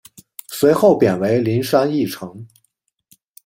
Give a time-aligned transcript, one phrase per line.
[0.47, 2.43] 随后贬为麟山驿丞。